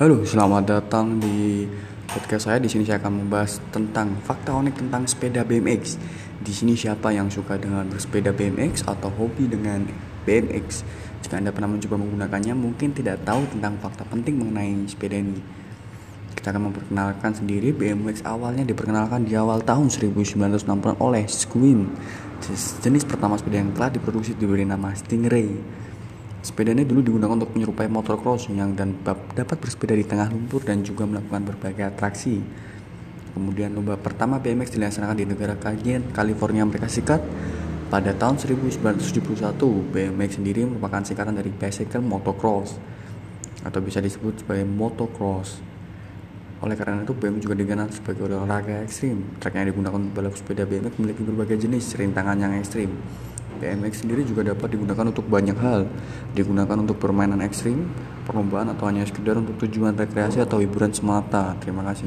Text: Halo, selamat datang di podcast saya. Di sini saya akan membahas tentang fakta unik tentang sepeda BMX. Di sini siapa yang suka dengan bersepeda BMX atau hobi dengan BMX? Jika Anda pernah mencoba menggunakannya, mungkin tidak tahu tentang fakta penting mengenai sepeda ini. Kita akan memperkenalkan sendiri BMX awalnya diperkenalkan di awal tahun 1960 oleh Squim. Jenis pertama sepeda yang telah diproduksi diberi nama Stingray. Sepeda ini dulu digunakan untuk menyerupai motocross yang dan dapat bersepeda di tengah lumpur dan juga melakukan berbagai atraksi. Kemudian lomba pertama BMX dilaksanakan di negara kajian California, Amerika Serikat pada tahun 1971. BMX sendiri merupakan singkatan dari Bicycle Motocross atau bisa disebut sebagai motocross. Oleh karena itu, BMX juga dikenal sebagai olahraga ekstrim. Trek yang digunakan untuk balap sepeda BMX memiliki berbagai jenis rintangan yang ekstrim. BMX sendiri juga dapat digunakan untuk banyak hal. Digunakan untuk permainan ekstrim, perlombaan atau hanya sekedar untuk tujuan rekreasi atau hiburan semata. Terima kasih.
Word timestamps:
Halo, 0.00 0.24
selamat 0.24 0.64
datang 0.64 1.20
di 1.20 1.68
podcast 2.08 2.48
saya. 2.48 2.56
Di 2.56 2.72
sini 2.72 2.88
saya 2.88 2.96
akan 3.04 3.20
membahas 3.20 3.60
tentang 3.68 4.16
fakta 4.24 4.56
unik 4.56 4.80
tentang 4.80 5.04
sepeda 5.04 5.44
BMX. 5.44 6.00
Di 6.40 6.56
sini 6.56 6.72
siapa 6.72 7.12
yang 7.12 7.28
suka 7.28 7.60
dengan 7.60 7.84
bersepeda 7.84 8.32
BMX 8.32 8.88
atau 8.88 9.12
hobi 9.12 9.44
dengan 9.44 9.84
BMX? 10.24 10.88
Jika 11.20 11.36
Anda 11.36 11.52
pernah 11.52 11.76
mencoba 11.76 12.00
menggunakannya, 12.00 12.56
mungkin 12.56 12.96
tidak 12.96 13.28
tahu 13.28 13.44
tentang 13.52 13.76
fakta 13.76 14.08
penting 14.08 14.40
mengenai 14.40 14.88
sepeda 14.88 15.20
ini. 15.20 15.36
Kita 16.32 16.48
akan 16.48 16.72
memperkenalkan 16.72 17.36
sendiri 17.36 17.68
BMX 17.76 18.24
awalnya 18.24 18.64
diperkenalkan 18.64 19.28
di 19.28 19.36
awal 19.36 19.60
tahun 19.60 19.92
1960 19.92 20.64
oleh 20.96 21.28
Squim. 21.28 21.92
Jenis 22.80 23.04
pertama 23.04 23.36
sepeda 23.36 23.60
yang 23.60 23.76
telah 23.76 23.92
diproduksi 23.92 24.32
diberi 24.32 24.64
nama 24.64 24.96
Stingray. 24.96 25.52
Sepeda 26.40 26.72
ini 26.72 26.88
dulu 26.88 27.04
digunakan 27.04 27.36
untuk 27.36 27.52
menyerupai 27.52 27.84
motocross 27.92 28.48
yang 28.48 28.72
dan 28.72 28.96
dapat 29.04 29.60
bersepeda 29.60 29.92
di 29.92 30.08
tengah 30.08 30.32
lumpur 30.32 30.64
dan 30.64 30.80
juga 30.80 31.04
melakukan 31.04 31.44
berbagai 31.52 31.84
atraksi. 31.92 32.40
Kemudian 33.36 33.76
lomba 33.76 34.00
pertama 34.00 34.40
BMX 34.40 34.72
dilaksanakan 34.72 35.20
di 35.20 35.28
negara 35.28 35.52
kajian 35.60 36.08
California, 36.16 36.64
Amerika 36.64 36.88
Serikat 36.88 37.20
pada 37.92 38.16
tahun 38.16 38.40
1971. 38.40 39.52
BMX 39.92 40.40
sendiri 40.40 40.64
merupakan 40.64 41.04
singkatan 41.04 41.36
dari 41.36 41.52
Bicycle 41.52 42.00
Motocross 42.00 42.80
atau 43.60 43.80
bisa 43.84 44.00
disebut 44.00 44.40
sebagai 44.40 44.64
motocross. 44.64 45.60
Oleh 46.64 46.72
karena 46.72 47.04
itu, 47.04 47.12
BMX 47.12 47.40
juga 47.44 47.56
dikenal 47.56 47.88
sebagai 47.92 48.32
olahraga 48.32 48.80
ekstrim. 48.80 49.36
Trek 49.40 49.60
yang 49.60 49.68
digunakan 49.68 49.96
untuk 49.96 50.12
balap 50.16 50.34
sepeda 50.40 50.64
BMX 50.64 50.96
memiliki 50.96 51.20
berbagai 51.20 51.56
jenis 51.68 51.84
rintangan 52.00 52.36
yang 52.40 52.56
ekstrim. 52.56 52.88
BMX 53.60 54.02
sendiri 54.02 54.24
juga 54.24 54.40
dapat 54.40 54.72
digunakan 54.72 55.04
untuk 55.04 55.28
banyak 55.28 55.56
hal. 55.60 55.84
Digunakan 56.32 56.76
untuk 56.80 56.96
permainan 56.96 57.44
ekstrim, 57.44 57.92
perlombaan 58.24 58.72
atau 58.72 58.88
hanya 58.88 59.04
sekedar 59.04 59.36
untuk 59.36 59.60
tujuan 59.68 59.92
rekreasi 59.92 60.40
atau 60.40 60.64
hiburan 60.64 60.90
semata. 60.96 61.52
Terima 61.60 61.84
kasih. 61.84 61.98